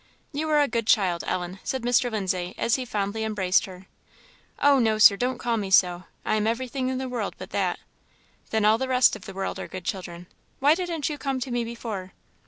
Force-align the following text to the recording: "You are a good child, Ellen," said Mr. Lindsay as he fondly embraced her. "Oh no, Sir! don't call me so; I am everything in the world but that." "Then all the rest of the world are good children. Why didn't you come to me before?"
"You 0.33 0.49
are 0.49 0.59
a 0.59 0.67
good 0.67 0.87
child, 0.87 1.23
Ellen," 1.27 1.59
said 1.63 1.83
Mr. 1.83 2.09
Lindsay 2.11 2.55
as 2.57 2.73
he 2.73 2.85
fondly 2.85 3.23
embraced 3.23 3.65
her. 3.67 3.85
"Oh 4.57 4.79
no, 4.79 4.97
Sir! 4.97 5.15
don't 5.15 5.37
call 5.37 5.57
me 5.57 5.69
so; 5.69 6.05
I 6.25 6.37
am 6.37 6.47
everything 6.47 6.89
in 6.89 6.97
the 6.97 7.07
world 7.07 7.35
but 7.37 7.51
that." 7.51 7.77
"Then 8.49 8.65
all 8.65 8.79
the 8.79 8.87
rest 8.87 9.15
of 9.15 9.25
the 9.25 9.33
world 9.35 9.59
are 9.59 9.67
good 9.67 9.85
children. 9.85 10.25
Why 10.57 10.73
didn't 10.73 11.07
you 11.07 11.19
come 11.19 11.39
to 11.41 11.51
me 11.51 11.63
before?" 11.63 12.13